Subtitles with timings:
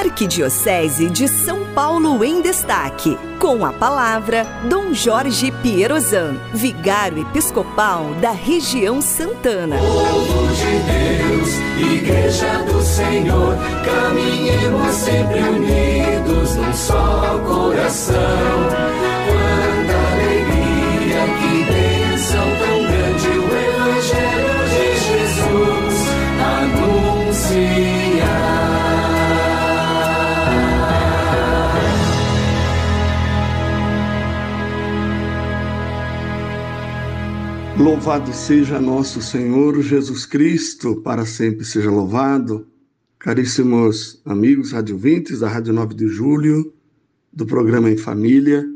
[0.00, 3.18] Arquidiocese de São Paulo em Destaque.
[3.38, 9.76] Com a palavra, Dom Jorge Pierozan, vigário episcopal da região Santana.
[9.76, 18.19] Povo de Deus, Igreja do Senhor, caminhemos sempre unidos num só coração.
[37.78, 42.66] Louvado seja nosso Senhor Jesus Cristo, para sempre seja louvado.
[43.18, 46.72] Caríssimos amigos radiovintes da Rádio 9 de Julho,
[47.32, 48.66] do programa Em Família,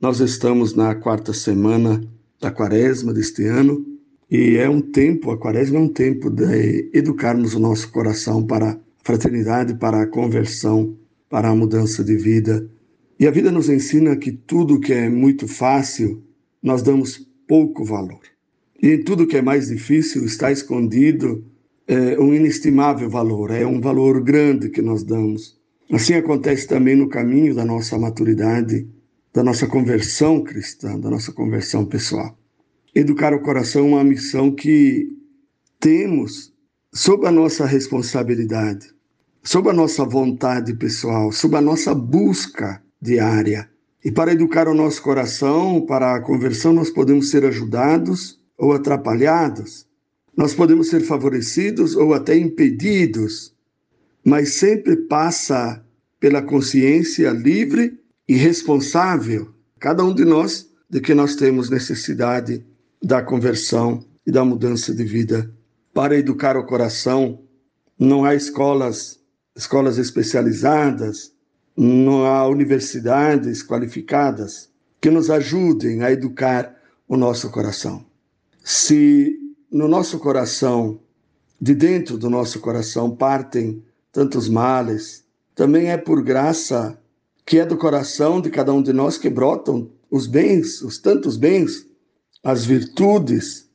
[0.00, 2.02] nós estamos na quarta semana
[2.40, 3.86] da quaresma deste ano
[4.30, 8.72] e é um tempo, a quaresma é um tempo de educarmos o nosso coração para
[8.72, 10.94] a fraternidade, para a conversão,
[11.30, 12.68] para a mudança de vida.
[13.18, 16.22] E a vida nos ensina que tudo que é muito fácil,
[16.62, 18.20] nós damos pouco valor.
[18.82, 21.44] E em tudo que é mais difícil está escondido
[21.86, 25.58] é, um inestimável valor, é um valor grande que nós damos.
[25.92, 28.88] Assim acontece também no caminho da nossa maturidade,
[29.32, 32.38] da nossa conversão cristã, da nossa conversão pessoal.
[32.94, 35.08] Educar o coração é uma missão que
[35.80, 36.52] temos
[36.92, 38.88] sob a nossa responsabilidade,
[39.42, 43.68] sob a nossa vontade pessoal, sob a nossa busca diária.
[44.04, 49.86] E para educar o nosso coração, para a conversão, nós podemos ser ajudados ou atrapalhados,
[50.36, 53.54] nós podemos ser favorecidos ou até impedidos,
[54.22, 55.82] mas sempre passa
[56.20, 62.64] pela consciência livre e responsável, cada um de nós, de que nós temos necessidade
[63.02, 65.50] da conversão e da mudança de vida.
[65.92, 67.40] Para educar o coração,
[67.98, 69.20] não há escolas,
[69.56, 71.33] escolas especializadas,
[71.76, 74.70] não há universidades qualificadas
[75.00, 76.74] que nos ajudem a educar
[77.08, 78.04] o nosso coração.
[78.62, 79.38] Se
[79.70, 81.00] no nosso coração,
[81.60, 85.24] de dentro do nosso coração, partem tantos males,
[85.54, 86.98] também é por graça
[87.44, 91.36] que é do coração de cada um de nós que brotam os bens, os tantos
[91.36, 91.86] bens,
[92.42, 93.68] as virtudes,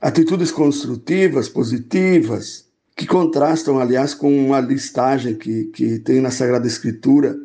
[0.00, 2.64] atitudes construtivas, positivas,
[2.96, 7.36] que contrastam, aliás, com uma listagem que, que tem na Sagrada Escritura,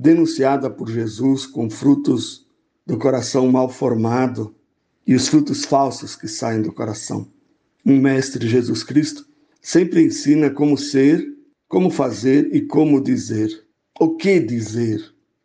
[0.00, 2.46] denunciada por Jesus com frutos
[2.86, 4.54] do coração mal formado
[5.04, 7.26] e os frutos falsos que saem do coração.
[7.84, 9.26] Um mestre, Jesus Cristo,
[9.60, 11.26] sempre ensina como ser,
[11.66, 13.50] como fazer e como dizer.
[13.98, 15.02] O que dizer?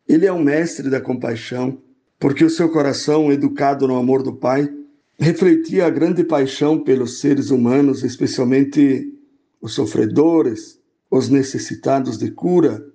[0.08, 1.81] Ele é o mestre da compaixão,
[2.19, 4.72] porque o seu coração, educado no amor do Pai,
[5.18, 9.12] refletia a grande paixão pelos seres humanos, especialmente
[9.59, 12.93] os sofredores, os necessitados de cura,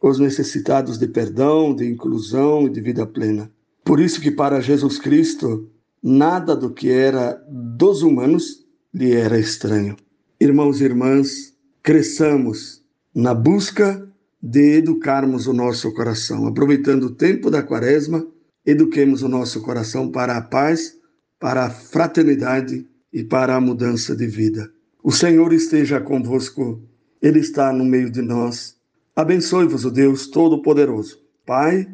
[0.00, 3.50] os necessitados de perdão, de inclusão e de vida plena.
[3.84, 5.68] Por isso que para Jesus Cristo,
[6.02, 9.96] nada do que era dos humanos lhe era estranho.
[10.40, 12.82] Irmãos e irmãs, cresçamos
[13.14, 14.06] na busca
[14.40, 16.46] de educarmos o nosso coração.
[16.46, 18.24] Aproveitando o tempo da quaresma,
[18.64, 20.96] eduquemos o nosso coração para a paz,
[21.40, 24.70] para a fraternidade e para a mudança de vida.
[25.02, 26.82] O Senhor esteja convosco,
[27.20, 28.77] Ele está no meio de nós.
[29.18, 31.88] Abençoe-vos o Deus Todo-Poderoso, Pai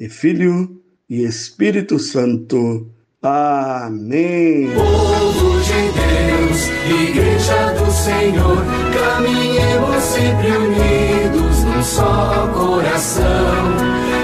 [0.00, 2.90] e Filho e Espírito Santo.
[3.20, 4.70] Amém.
[4.72, 6.70] Povo de Deus,
[7.10, 13.76] Igreja do Senhor, caminhemos sempre unidos num só coração.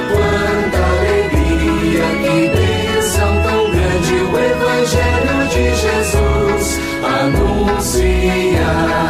[0.08, 9.07] Quanta alegria, que bênção tão grande o Evangelho de Jesus anuncia.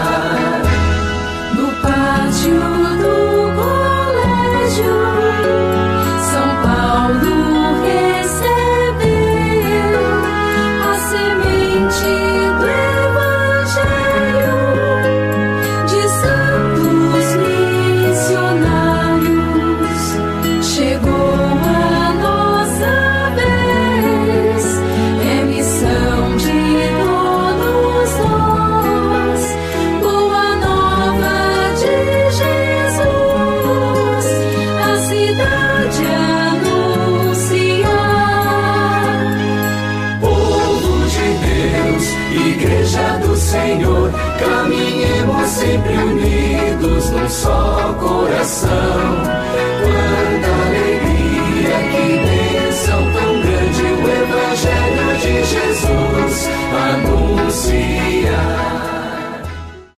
[45.68, 49.47] Sempre unidos num só coração.